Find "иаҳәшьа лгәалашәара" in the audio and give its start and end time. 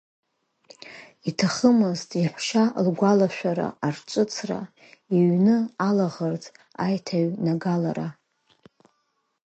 2.21-3.67